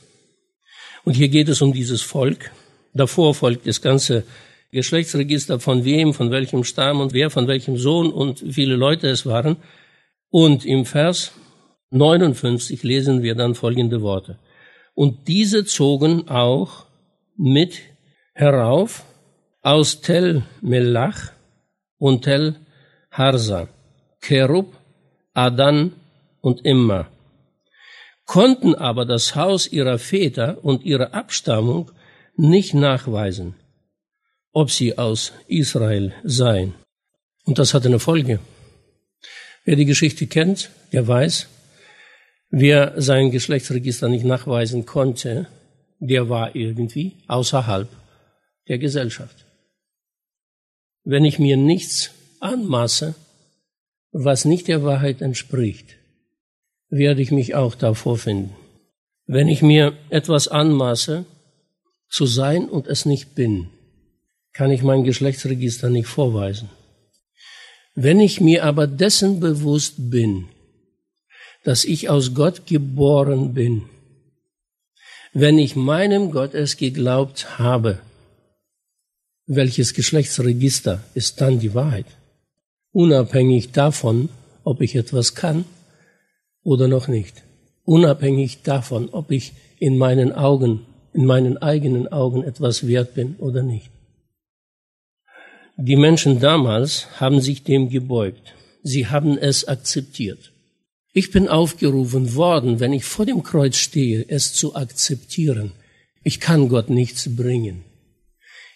[1.04, 2.50] Und hier geht es um dieses Volk.
[2.94, 4.24] Davor folgt das ganze
[4.72, 9.26] Geschlechtsregister von wem, von welchem Stamm und wer von welchem Sohn und viele Leute es
[9.26, 9.56] waren.
[10.30, 11.32] Und im Vers
[11.90, 14.38] 59 lesen wir dann folgende Worte.
[14.94, 16.86] Und diese zogen auch
[17.36, 17.80] mit
[18.32, 19.04] herauf
[19.60, 21.32] aus Tel Melach
[21.98, 22.56] und Tel
[23.10, 23.68] Harsa
[24.20, 24.76] Cherub,
[25.34, 25.92] Adan
[26.40, 27.08] und Immer,
[28.26, 31.90] konnten aber das Haus ihrer Väter und ihre Abstammung
[32.36, 33.54] nicht nachweisen,
[34.52, 36.74] ob sie aus Israel seien.
[37.44, 38.38] Und das hatte eine Folge.
[39.64, 41.48] Wer die Geschichte kennt, der weiß,
[42.50, 45.48] wer sein Geschlechtsregister nicht nachweisen konnte,
[45.98, 47.88] der war irgendwie außerhalb
[48.68, 49.44] der Gesellschaft.
[51.04, 53.14] Wenn ich mir nichts anmaße,
[54.12, 55.96] was nicht der Wahrheit entspricht,
[56.88, 58.54] werde ich mich auch davor finden.
[59.26, 61.24] Wenn ich mir etwas anmaße,
[62.08, 63.70] zu sein und es nicht bin,
[64.52, 66.68] kann ich mein Geschlechtsregister nicht vorweisen.
[67.94, 70.48] Wenn ich mir aber dessen bewusst bin,
[71.62, 73.88] dass ich aus Gott geboren bin,
[75.32, 78.00] wenn ich meinem Gott es geglaubt habe,
[79.46, 82.06] welches Geschlechtsregister ist dann die Wahrheit?
[82.92, 84.28] Unabhängig davon,
[84.64, 85.64] ob ich etwas kann
[86.62, 87.42] oder noch nicht,
[87.84, 93.62] unabhängig davon, ob ich in meinen Augen, in meinen eigenen Augen etwas wert bin oder
[93.62, 93.90] nicht.
[95.76, 98.54] Die Menschen damals haben sich dem gebeugt.
[98.82, 100.52] Sie haben es akzeptiert.
[101.12, 105.72] Ich bin aufgerufen worden, wenn ich vor dem Kreuz stehe, es zu akzeptieren.
[106.22, 107.82] Ich kann Gott nichts bringen.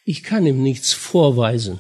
[0.05, 1.79] Ich kann ihm nichts vorweisen.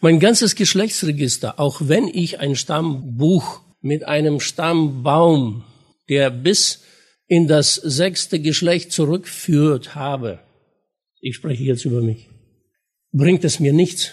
[0.00, 5.64] Mein ganzes Geschlechtsregister, auch wenn ich ein Stammbuch mit einem Stammbaum,
[6.08, 6.84] der bis
[7.26, 10.38] in das sechste Geschlecht zurückführt, habe,
[11.20, 12.28] ich spreche jetzt über mich,
[13.10, 14.12] bringt es mir nichts.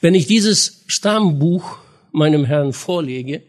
[0.00, 1.78] Wenn ich dieses Stammbuch
[2.12, 3.42] meinem Herrn vorlege,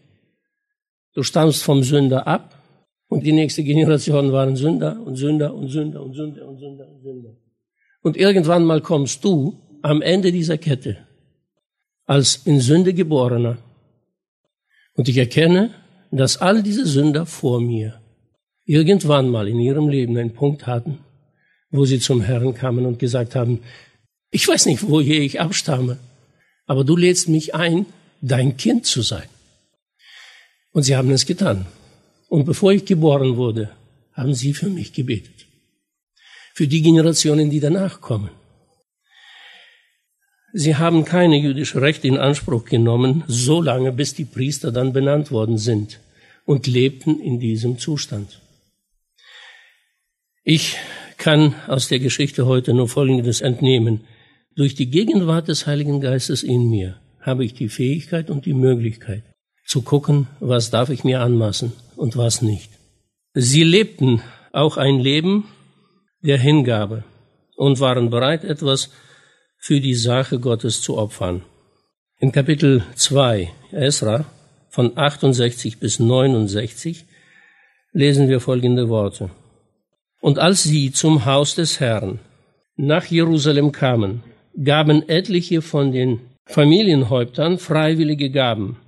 [1.14, 2.60] du stammst vom Sünder ab
[3.06, 7.02] und die nächste Generation waren Sünder und Sünder und Sünder und Sünder und Sünder und
[7.02, 7.36] Sünder.
[8.02, 10.98] Und irgendwann mal kommst du am Ende dieser Kette
[12.06, 13.58] als in Sünde geborener.
[14.94, 15.74] Und ich erkenne,
[16.10, 18.00] dass all diese Sünder vor mir
[18.64, 20.98] irgendwann mal in ihrem Leben einen Punkt hatten,
[21.70, 23.60] wo sie zum Herrn kamen und gesagt haben,
[24.30, 25.98] ich weiß nicht, woher ich abstamme,
[26.66, 27.86] aber du lädst mich ein,
[28.20, 29.28] dein Kind zu sein.
[30.72, 31.66] Und sie haben es getan.
[32.28, 33.70] Und bevor ich geboren wurde,
[34.12, 35.46] haben sie für mich gebetet.
[36.54, 38.30] Für die Generationen, die danach kommen.
[40.52, 45.30] Sie haben keine jüdische Rechte in Anspruch genommen, so lange bis die Priester dann benannt
[45.30, 46.00] worden sind
[46.44, 48.40] und lebten in diesem Zustand.
[50.42, 50.76] Ich
[51.18, 54.04] kann aus der Geschichte heute nur Folgendes entnehmen.
[54.56, 59.24] Durch die Gegenwart des Heiligen Geistes in mir habe ich die Fähigkeit und die Möglichkeit
[59.66, 62.70] zu gucken, was darf ich mir anmaßen und was nicht.
[63.34, 65.44] Sie lebten auch ein Leben
[66.22, 67.04] der Hingabe
[67.56, 68.90] und waren bereit, etwas
[69.58, 71.42] für die Sache Gottes zu opfern.
[72.18, 74.24] In Kapitel 2 Esra
[74.70, 77.04] von 68 bis 69
[77.92, 79.30] lesen wir folgende Worte.
[80.20, 82.18] Und als sie zum Haus des Herrn
[82.76, 84.22] nach Jerusalem kamen,
[84.62, 88.78] gaben etliche von den Familienhäuptern freiwillige Gaben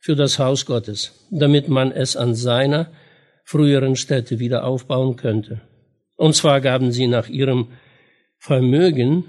[0.00, 2.90] für das Haus Gottes, damit man es an seiner
[3.44, 5.60] früheren Stätte wieder aufbauen könnte.
[6.16, 7.68] Und zwar gaben sie nach ihrem
[8.38, 9.24] Vermögen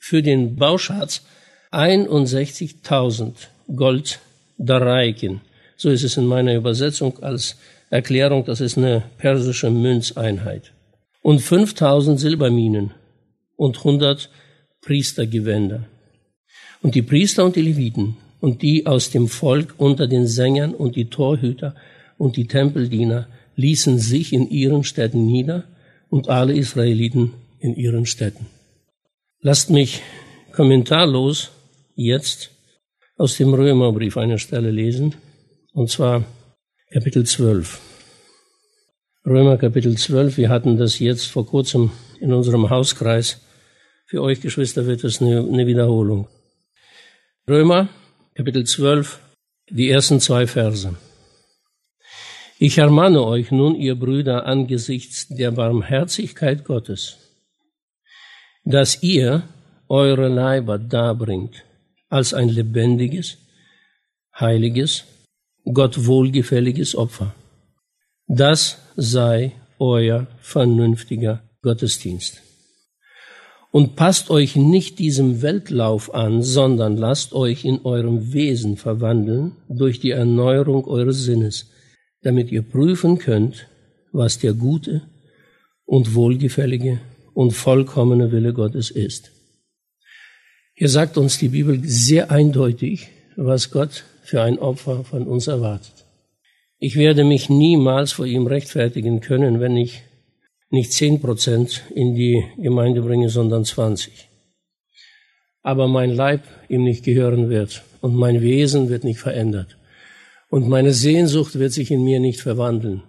[0.00, 1.22] für den Bauschatz
[1.70, 3.34] 61.000
[3.76, 4.18] Gold
[4.58, 5.42] Dareiken.
[5.76, 7.56] So ist es in meiner Übersetzung als
[7.90, 10.72] Erklärung, das ist eine persische Münzeinheit.
[11.22, 12.92] Und 5000 Silberminen
[13.56, 14.30] und 100
[14.82, 15.84] Priestergewänder.
[16.82, 20.96] Und die Priester und die Leviten und die aus dem Volk unter den Sängern und
[20.96, 21.74] die Torhüter
[22.16, 25.64] und die Tempeldiener ließen sich in ihren Städten nieder
[26.08, 28.46] und alle Israeliten in ihren Städten.
[29.42, 30.02] Lasst mich
[30.52, 31.50] kommentarlos
[31.94, 32.50] jetzt
[33.16, 35.14] aus dem Römerbrief eine Stelle lesen,
[35.72, 36.26] und zwar
[36.92, 37.80] Kapitel 12.
[39.24, 43.40] Römer Kapitel 12, wir hatten das jetzt vor kurzem in unserem Hauskreis.
[44.04, 46.28] Für euch Geschwister wird es eine, eine Wiederholung.
[47.48, 47.88] Römer
[48.34, 49.20] Kapitel 12,
[49.70, 50.94] die ersten zwei Verse.
[52.58, 57.29] Ich ermahne euch nun, ihr Brüder, angesichts der Barmherzigkeit Gottes,
[58.64, 59.42] dass ihr
[59.88, 61.64] eure Leiber darbringt
[62.08, 63.38] als ein lebendiges,
[64.38, 65.04] heiliges,
[65.64, 67.34] Gott wohlgefälliges Opfer.
[68.26, 72.42] Das sei euer vernünftiger Gottesdienst.
[73.72, 80.00] Und passt euch nicht diesem Weltlauf an, sondern lasst euch in eurem Wesen verwandeln durch
[80.00, 81.70] die Erneuerung eures Sinnes,
[82.22, 83.68] damit ihr prüfen könnt,
[84.12, 85.02] was der gute
[85.84, 87.00] und wohlgefällige
[87.34, 89.32] und vollkommene Wille Gottes ist.
[90.74, 95.92] Hier sagt uns die Bibel sehr eindeutig, was Gott für ein Opfer von uns erwartet.
[96.78, 100.02] Ich werde mich niemals vor ihm rechtfertigen können, wenn ich
[100.70, 104.28] nicht zehn Prozent in die Gemeinde bringe, sondern 20.
[105.62, 109.76] Aber mein Leib ihm nicht gehören wird und mein Wesen wird nicht verändert
[110.48, 113.02] und meine Sehnsucht wird sich in mir nicht verwandeln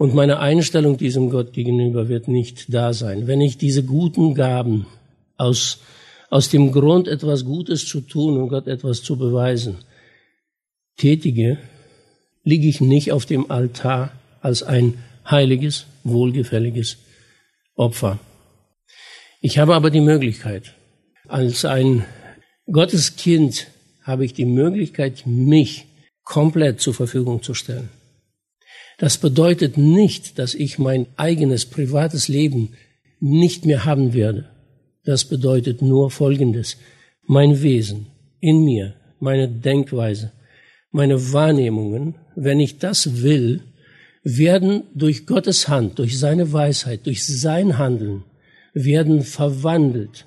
[0.00, 3.26] und meine Einstellung diesem Gott gegenüber wird nicht da sein.
[3.26, 4.86] Wenn ich diese guten Gaben
[5.36, 5.80] aus,
[6.30, 9.76] aus dem Grund, etwas Gutes zu tun und Gott etwas zu beweisen,
[10.96, 11.58] tätige,
[12.44, 14.94] liege ich nicht auf dem Altar als ein
[15.30, 16.96] heiliges, wohlgefälliges
[17.74, 18.18] Opfer.
[19.42, 20.72] Ich habe aber die Möglichkeit,
[21.28, 22.06] als ein
[22.72, 23.66] Gotteskind
[24.02, 25.84] habe ich die Möglichkeit, mich
[26.24, 27.90] komplett zur Verfügung zu stellen.
[29.00, 32.74] Das bedeutet nicht, dass ich mein eigenes privates Leben
[33.18, 34.50] nicht mehr haben werde.
[35.06, 36.76] Das bedeutet nur Folgendes.
[37.24, 38.08] Mein Wesen
[38.40, 40.32] in mir, meine Denkweise,
[40.90, 43.62] meine Wahrnehmungen, wenn ich das will,
[44.22, 48.24] werden durch Gottes Hand, durch seine Weisheit, durch sein Handeln,
[48.74, 50.26] werden verwandelt.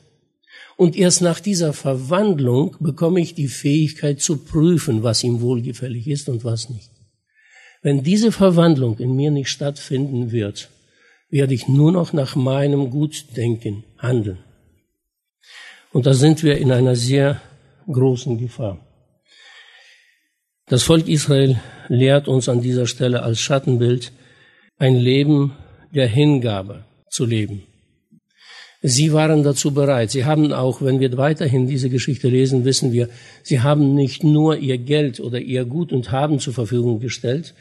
[0.78, 6.28] Und erst nach dieser Verwandlung bekomme ich die Fähigkeit zu prüfen, was ihm wohlgefällig ist
[6.28, 6.93] und was nicht.
[7.84, 10.70] Wenn diese Verwandlung in mir nicht stattfinden wird,
[11.30, 14.40] werde ich nur noch nach meinem Gutdenken handeln.
[15.92, 17.42] Und da sind wir in einer sehr
[17.92, 18.80] großen Gefahr.
[20.68, 24.14] Das Volk Israel lehrt uns an dieser Stelle als Schattenbild,
[24.78, 25.54] ein Leben
[25.94, 27.64] der Hingabe zu leben.
[28.86, 30.12] Sie waren dazu bereit.
[30.12, 33.08] Sie haben auch, wenn wir weiterhin diese Geschichte lesen, wissen wir,
[33.42, 37.54] sie haben nicht nur ihr Geld oder ihr Gut und Haben zur Verfügung gestellt.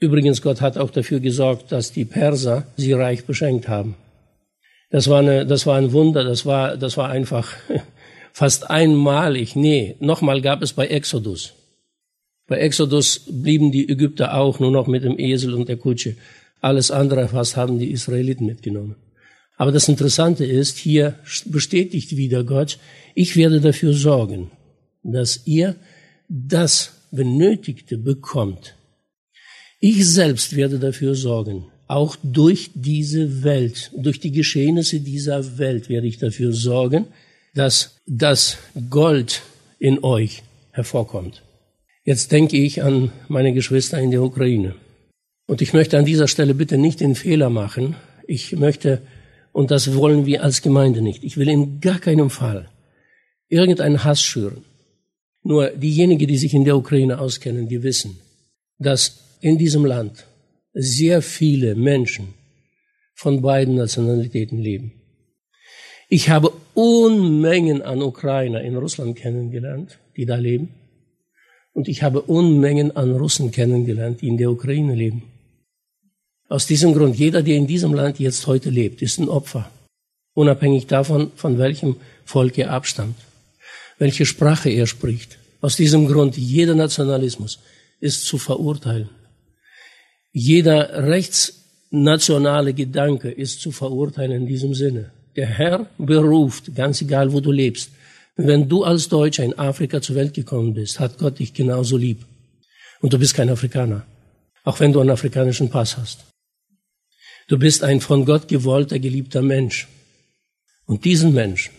[0.00, 3.94] Übrigens, Gott hat auch dafür gesorgt, dass die Perser sie reich beschenkt haben.
[4.90, 7.52] Das war, eine, das war ein Wunder, das war, das war einfach
[8.32, 9.54] fast einmalig.
[9.54, 11.54] Nee, nochmal gab es bei Exodus.
[12.48, 16.16] Bei Exodus blieben die Ägypter auch nur noch mit dem Esel und der Kutsche.
[16.60, 18.96] Alles andere fast haben die Israeliten mitgenommen.
[19.56, 22.78] Aber das Interessante ist, hier bestätigt wieder Gott,
[23.14, 24.50] ich werde dafür sorgen,
[25.02, 25.76] dass ihr
[26.28, 28.74] das Benötigte bekommt.
[29.80, 36.06] Ich selbst werde dafür sorgen, auch durch diese Welt, durch die Geschehnisse dieser Welt werde
[36.06, 37.06] ich dafür sorgen,
[37.54, 38.58] dass das
[38.90, 39.42] Gold
[39.78, 40.42] in euch
[40.72, 41.42] hervorkommt.
[42.04, 44.74] Jetzt denke ich an meine Geschwister in der Ukraine.
[45.46, 47.96] Und ich möchte an dieser Stelle bitte nicht den Fehler machen.
[48.26, 49.00] Ich möchte,
[49.56, 52.68] und das wollen wir als Gemeinde nicht, ich will in gar keinem Fall
[53.48, 54.66] irgendeinen Hass schüren.
[55.42, 58.18] Nur diejenigen, die sich in der Ukraine auskennen, die wissen,
[58.78, 59.00] dass
[59.40, 60.26] in diesem Land
[60.74, 62.34] sehr viele Menschen
[63.14, 64.92] von beiden Nationalitäten leben.
[66.10, 70.68] Ich habe Unmengen an Ukrainer in Russland kennengelernt, die da leben.
[71.72, 75.22] Und ich habe Unmengen an Russen kennengelernt, die in der Ukraine leben.
[76.48, 79.70] Aus diesem Grund, jeder, der in diesem Land jetzt heute lebt, ist ein Opfer.
[80.34, 83.16] Unabhängig davon, von welchem Volk er abstammt,
[83.98, 85.38] welche Sprache er spricht.
[85.60, 87.58] Aus diesem Grund, jeder Nationalismus
[87.98, 89.08] ist zu verurteilen.
[90.32, 95.10] Jeder rechtsnationale Gedanke ist zu verurteilen in diesem Sinne.
[95.34, 97.90] Der Herr beruft, ganz egal wo du lebst.
[98.36, 102.24] Wenn du als Deutscher in Afrika zur Welt gekommen bist, hat Gott dich genauso lieb.
[103.00, 104.06] Und du bist kein Afrikaner,
[104.62, 106.35] auch wenn du einen afrikanischen Pass hast.
[107.48, 109.86] Du bist ein von Gott gewollter, geliebter Mensch.
[110.84, 111.72] Und diesen Menschen,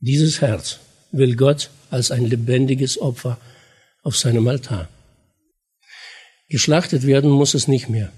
[0.00, 0.78] dieses Herz
[1.12, 3.38] will Gott als ein lebendiges Opfer
[4.02, 4.88] auf seinem Altar.
[6.48, 8.12] Geschlachtet werden muss es nicht mehr,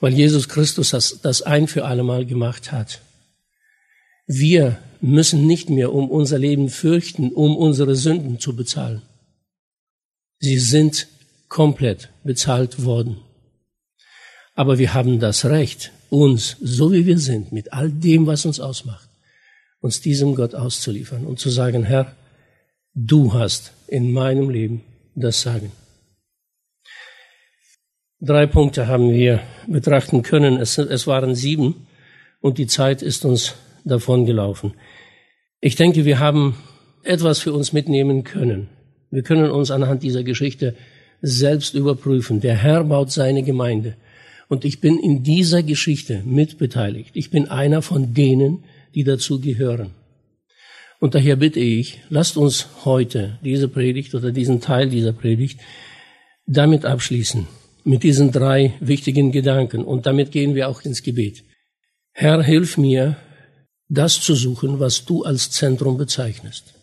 [0.00, 3.00] weil Jesus Christus das, das ein für allemal gemacht hat.
[4.26, 9.02] Wir müssen nicht mehr um unser Leben fürchten, um unsere Sünden zu bezahlen.
[10.38, 11.08] Sie sind
[11.48, 13.18] komplett bezahlt worden.
[14.54, 18.60] Aber wir haben das Recht, uns, so wie wir sind, mit all dem, was uns
[18.60, 19.08] ausmacht,
[19.80, 22.14] uns diesem Gott auszuliefern und zu sagen, Herr,
[22.94, 24.82] du hast in meinem Leben
[25.14, 25.72] das Sagen.
[28.20, 30.58] Drei Punkte haben wir betrachten können.
[30.58, 31.86] Es, es waren sieben
[32.40, 34.74] und die Zeit ist uns davon gelaufen.
[35.60, 36.56] Ich denke, wir haben
[37.02, 38.68] etwas für uns mitnehmen können.
[39.10, 40.76] Wir können uns anhand dieser Geschichte
[41.20, 42.40] selbst überprüfen.
[42.40, 43.96] Der Herr baut seine Gemeinde.
[44.48, 47.10] Und ich bin in dieser Geschichte mitbeteiligt.
[47.14, 49.90] Ich bin einer von denen, die dazu gehören.
[51.00, 55.58] Und daher bitte ich, lasst uns heute diese Predigt oder diesen Teil dieser Predigt
[56.46, 57.48] damit abschließen,
[57.84, 59.84] mit diesen drei wichtigen Gedanken.
[59.84, 61.42] Und damit gehen wir auch ins Gebet.
[62.12, 63.16] Herr, hilf mir,
[63.88, 66.74] das zu suchen, was du als Zentrum bezeichnest.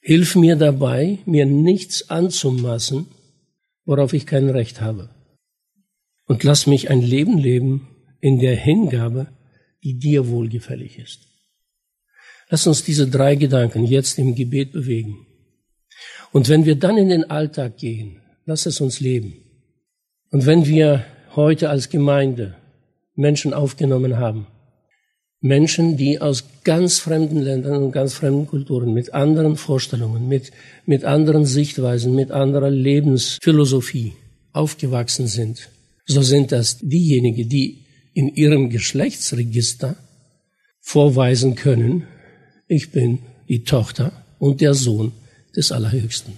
[0.00, 3.06] Hilf mir dabei, mir nichts anzumaßen,
[3.84, 5.10] worauf ich kein Recht habe.
[6.30, 7.88] Und lass mich ein Leben leben
[8.20, 9.26] in der Hingabe,
[9.82, 11.22] die dir wohlgefällig ist.
[12.48, 15.26] Lass uns diese drei Gedanken jetzt im Gebet bewegen.
[16.30, 19.38] Und wenn wir dann in den Alltag gehen, lass es uns leben.
[20.30, 22.54] Und wenn wir heute als Gemeinde
[23.16, 24.46] Menschen aufgenommen haben,
[25.40, 30.52] Menschen, die aus ganz fremden Ländern und ganz fremden Kulturen, mit anderen Vorstellungen, mit,
[30.86, 34.12] mit anderen Sichtweisen, mit anderer Lebensphilosophie
[34.52, 35.70] aufgewachsen sind,
[36.10, 39.96] so sind das diejenigen, die in ihrem Geschlechtsregister
[40.80, 42.08] vorweisen können,
[42.66, 45.12] ich bin die Tochter und der Sohn
[45.54, 46.32] des Allerhöchsten.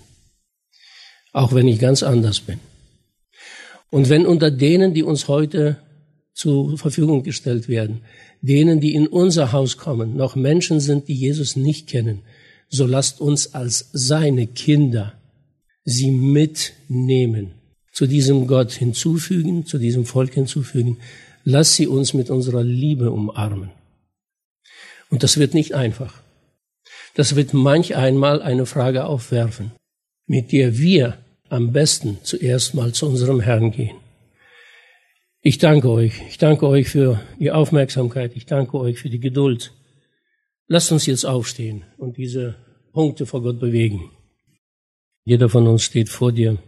[1.32, 2.58] Auch wenn ich ganz anders bin.
[3.88, 5.78] Und wenn unter denen, die uns heute
[6.34, 8.02] zur Verfügung gestellt werden,
[8.42, 12.20] denen, die in unser Haus kommen, noch Menschen sind, die Jesus nicht kennen,
[12.68, 15.14] so lasst uns als seine Kinder
[15.84, 17.61] sie mitnehmen,
[17.92, 20.98] zu diesem Gott hinzufügen, zu diesem Volk hinzufügen.
[21.44, 23.70] Lass sie uns mit unserer Liebe umarmen.
[25.10, 26.14] Und das wird nicht einfach.
[27.14, 29.72] Das wird manch einmal eine Frage aufwerfen,
[30.26, 31.18] mit der wir
[31.50, 33.96] am besten zuerst mal zu unserem Herrn gehen.
[35.42, 36.22] Ich danke euch.
[36.28, 38.32] Ich danke euch für die Aufmerksamkeit.
[38.36, 39.72] Ich danke euch für die Geduld.
[40.68, 42.54] Lasst uns jetzt aufstehen und diese
[42.92, 44.10] Punkte vor Gott bewegen.
[45.24, 46.58] Jeder von uns steht vor dir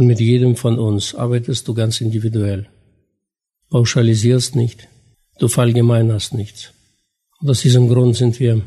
[0.00, 2.66] und mit jedem von uns arbeitest du ganz individuell.
[3.68, 4.88] Pauschalisierst nicht,
[5.38, 6.72] du verallgemeinerst nichts.
[7.38, 8.62] Und aus diesem Grund sind wir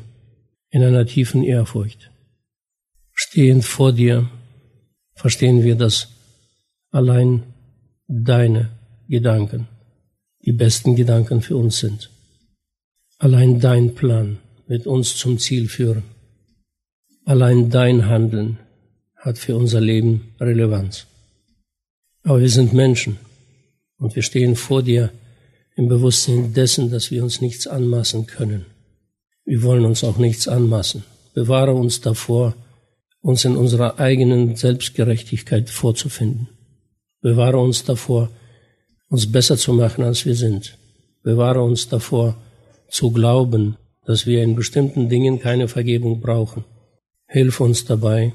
[0.69, 2.11] in einer tiefen Ehrfurcht.
[3.13, 4.29] Stehend vor dir
[5.15, 6.09] verstehen wir, dass
[6.91, 7.41] allein
[8.07, 8.69] deine
[9.09, 9.67] Gedanken
[10.45, 12.11] die besten Gedanken für uns sind.
[13.17, 16.03] Allein dein Plan wird uns zum Ziel führen.
[17.25, 18.59] Allein dein Handeln
[19.15, 21.07] hat für unser Leben Relevanz.
[22.23, 23.17] Aber wir sind Menschen
[23.97, 25.11] und wir stehen vor dir
[25.75, 28.65] im Bewusstsein dessen, dass wir uns nichts anmaßen können.
[29.45, 31.03] Wir wollen uns auch nichts anmaßen.
[31.33, 32.55] Bewahre uns davor,
[33.21, 36.47] uns in unserer eigenen Selbstgerechtigkeit vorzufinden.
[37.21, 38.29] Bewahre uns davor,
[39.09, 40.77] uns besser zu machen, als wir sind.
[41.23, 42.37] Bewahre uns davor,
[42.89, 46.63] zu glauben, dass wir in bestimmten Dingen keine Vergebung brauchen.
[47.27, 48.33] Hilf uns dabei,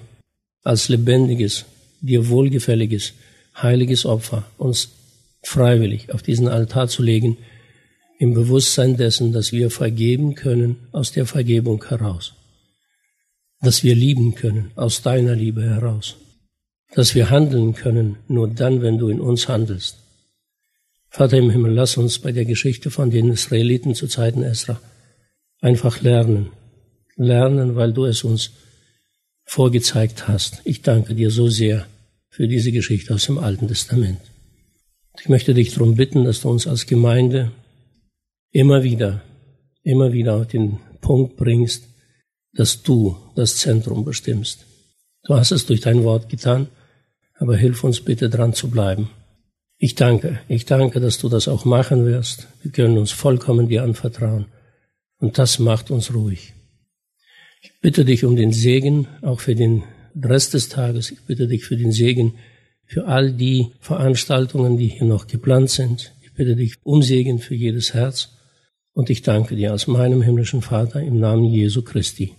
[0.62, 1.64] als lebendiges,
[2.00, 3.14] dir wohlgefälliges,
[3.62, 4.90] heiliges Opfer uns
[5.42, 7.38] freiwillig auf diesen Altar zu legen,
[8.18, 12.34] im Bewusstsein dessen, dass wir vergeben können aus der Vergebung heraus,
[13.60, 16.16] dass wir lieben können aus deiner Liebe heraus,
[16.94, 19.98] dass wir handeln können nur dann, wenn du in uns handelst
[21.10, 24.80] Vater im Himmel, lass uns bei der Geschichte von den Israeliten zu Zeiten Esra
[25.60, 26.50] einfach lernen.
[27.16, 28.52] Lernen, weil du es uns
[29.44, 30.60] vorgezeigt hast.
[30.64, 31.86] Ich danke dir so sehr
[32.38, 34.20] für diese Geschichte aus dem Alten Testament.
[35.18, 37.50] Ich möchte dich darum bitten, dass du uns als Gemeinde
[38.52, 39.22] immer wieder,
[39.82, 41.88] immer wieder auf den Punkt bringst,
[42.52, 44.66] dass du das Zentrum bestimmst.
[45.24, 46.68] Du hast es durch dein Wort getan,
[47.34, 49.10] aber hilf uns bitte dran zu bleiben.
[49.76, 52.46] Ich danke, ich danke, dass du das auch machen wirst.
[52.62, 54.46] Wir können uns vollkommen dir anvertrauen.
[55.18, 56.54] Und das macht uns ruhig.
[57.62, 59.82] Ich bitte dich um den Segen, auch für den
[60.22, 61.10] Rest des Tages.
[61.10, 62.34] Ich bitte dich für den Segen
[62.88, 66.14] für all die Veranstaltungen, die hier noch geplant sind.
[66.22, 68.30] Ich bitte dich um Segen für jedes Herz.
[68.94, 72.32] Und ich danke dir als meinem himmlischen Vater im Namen Jesu Christi.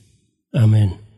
[0.52, 1.09] Amen.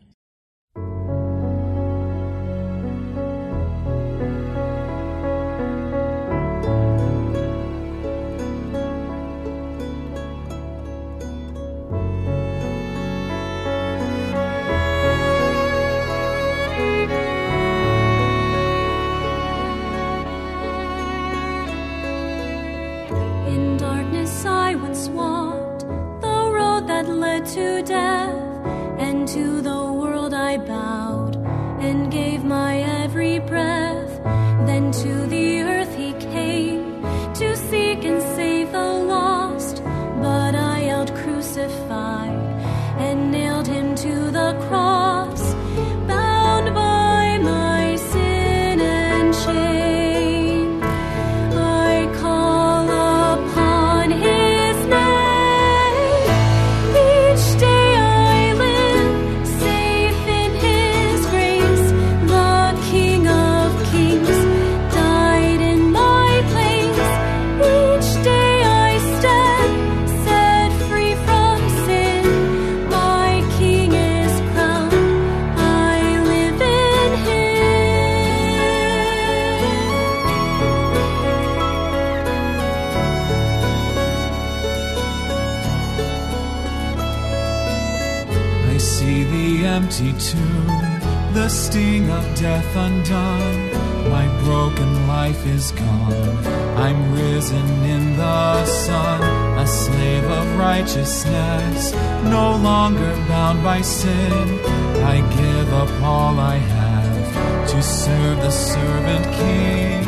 [92.72, 94.10] Death undone.
[94.10, 96.46] My broken life is gone.
[96.76, 99.22] I'm risen in the sun,
[99.58, 101.92] a slave of righteousness,
[102.24, 104.60] no longer bound by sin.
[105.04, 110.04] I give up all I have to serve the servant king,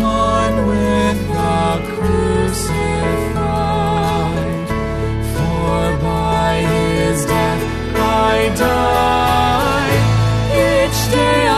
[0.00, 3.06] one with the crucified.
[5.34, 7.62] For by his death
[7.96, 9.96] I die.
[10.86, 11.55] Each day I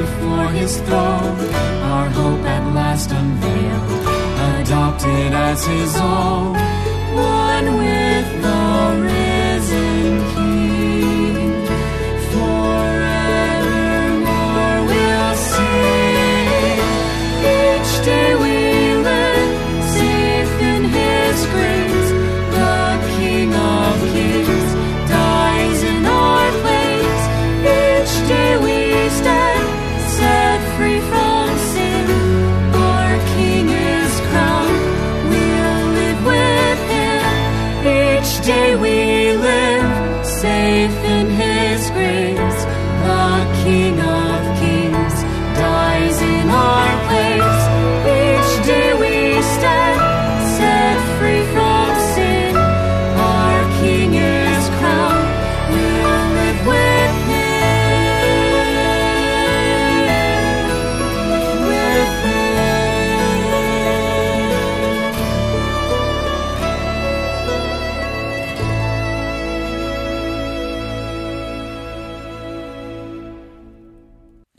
[0.00, 1.36] before his throne,
[1.92, 3.90] our hope at last unveiled,
[4.60, 6.54] adopted as his own,
[7.14, 7.97] one with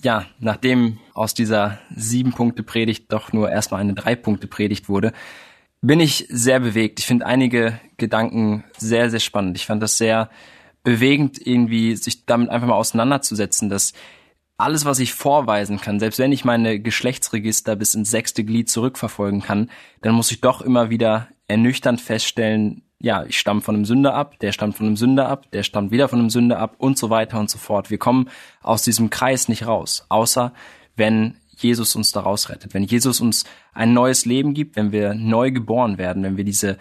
[0.09, 5.13] Ja, nachdem aus dieser sieben Punkte Predigt doch nur erstmal eine drei Punkte Predigt wurde,
[5.81, 6.99] bin ich sehr bewegt.
[6.99, 9.55] Ich finde einige Gedanken sehr, sehr spannend.
[9.55, 10.31] Ich fand das sehr
[10.81, 13.93] bewegend, irgendwie sich damit einfach mal auseinanderzusetzen, dass
[14.57, 19.43] alles, was ich vorweisen kann, selbst wenn ich meine Geschlechtsregister bis ins sechste Glied zurückverfolgen
[19.43, 19.69] kann,
[20.01, 24.39] dann muss ich doch immer wieder ernüchternd feststellen, ja, ich stamme von einem Sünder ab,
[24.39, 27.09] der stammt von einem Sünder ab, der stammt wieder von einem Sünder ab und so
[27.09, 27.89] weiter und so fort.
[27.89, 28.29] Wir kommen
[28.61, 30.53] aus diesem Kreis nicht raus, außer
[30.95, 35.51] wenn Jesus uns daraus rettet, wenn Jesus uns ein neues Leben gibt, wenn wir neu
[35.51, 36.77] geboren werden, wenn wir diese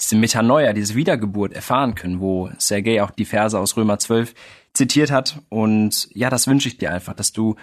[0.00, 4.34] diese Metanoia, diese Wiedergeburt erfahren können, wo Sergei auch die Verse aus Römer 12
[4.72, 5.42] zitiert hat.
[5.48, 7.56] Und ja, das wünsche ich dir einfach, dass du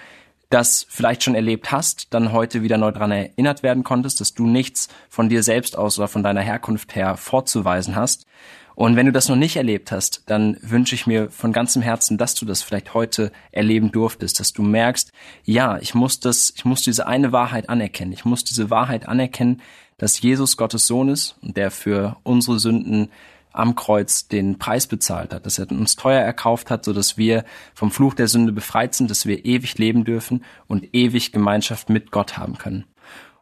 [0.50, 4.48] das vielleicht schon erlebt hast, dann heute wieder neu dran erinnert werden konntest, dass du
[4.48, 8.26] nichts von dir selbst aus oder von deiner Herkunft her vorzuweisen hast.
[8.76, 12.18] Und wenn du das noch nicht erlebt hast, dann wünsche ich mir von ganzem Herzen,
[12.18, 15.14] dass du das vielleicht heute erleben durftest, dass du merkst,
[15.46, 18.12] ja, ich muss das, ich muss diese eine Wahrheit anerkennen.
[18.12, 19.62] Ich muss diese Wahrheit anerkennen,
[19.98, 23.10] dass Jesus Gottes Sohn ist und der für unsere Sünden
[23.58, 27.46] am Kreuz den Preis bezahlt hat, dass er uns teuer erkauft hat, so dass wir
[27.74, 32.12] vom Fluch der Sünde befreit sind, dass wir ewig leben dürfen und ewig Gemeinschaft mit
[32.12, 32.86] Gott haben können.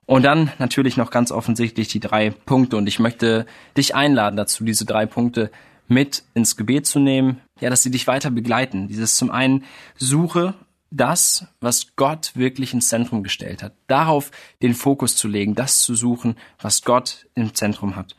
[0.06, 2.78] Und dann natürlich noch ganz offensichtlich die drei Punkte.
[2.78, 3.46] Und ich möchte
[3.78, 5.50] dich einladen dazu, diese drei Punkte
[5.88, 7.42] mit ins Gebet zu nehmen.
[7.60, 8.88] Ja, dass sie dich weiter begleiten.
[8.88, 9.64] Dieses zum einen
[9.96, 10.56] suche
[10.92, 13.74] das, was Gott wirklich ins Zentrum gestellt hat.
[13.88, 18.16] Darauf den Fokus zu legen, das zu suchen, was Gott im Zentrum hat.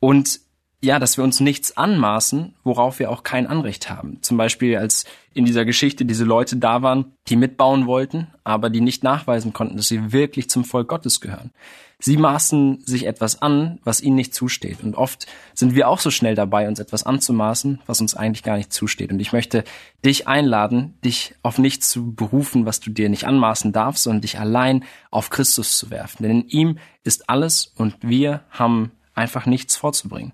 [0.00, 0.40] Und
[0.82, 4.18] ja, dass wir uns nichts anmaßen, worauf wir auch kein Anrecht haben.
[4.22, 8.80] Zum Beispiel, als in dieser Geschichte diese Leute da waren, die mitbauen wollten, aber die
[8.80, 11.50] nicht nachweisen konnten, dass sie wirklich zum Volk Gottes gehören.
[11.98, 14.82] Sie maßen sich etwas an, was ihnen nicht zusteht.
[14.82, 18.58] Und oft sind wir auch so schnell dabei, uns etwas anzumaßen, was uns eigentlich gar
[18.58, 19.10] nicht zusteht.
[19.10, 19.64] Und ich möchte
[20.04, 24.38] dich einladen, dich auf nichts zu berufen, was du dir nicht anmaßen darfst, sondern dich
[24.38, 26.22] allein auf Christus zu werfen.
[26.22, 30.32] Denn in ihm ist alles und wir haben einfach nichts vorzubringen.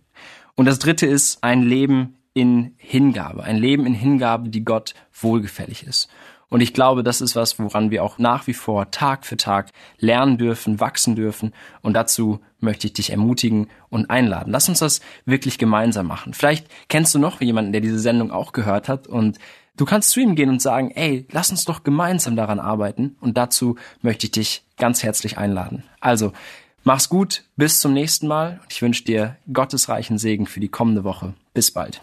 [0.54, 5.86] Und das dritte ist ein Leben in Hingabe, ein Leben in Hingabe, die Gott wohlgefällig
[5.86, 6.08] ist.
[6.52, 9.70] Und ich glaube, das ist was, woran wir auch nach wie vor Tag für Tag
[9.96, 11.54] lernen dürfen, wachsen dürfen.
[11.80, 14.52] Und dazu möchte ich dich ermutigen und einladen.
[14.52, 16.34] Lass uns das wirklich gemeinsam machen.
[16.34, 19.38] Vielleicht kennst du noch jemanden, der diese Sendung auch gehört hat und
[19.78, 23.16] du kannst zu ihm gehen und sagen, ey, lass uns doch gemeinsam daran arbeiten.
[23.20, 25.84] Und dazu möchte ich dich ganz herzlich einladen.
[26.00, 26.32] Also,
[26.84, 28.60] Mach's gut, bis zum nächsten Mal.
[28.68, 31.34] Ich wünsche dir gottesreichen Segen für die kommende Woche.
[31.54, 32.02] Bis bald.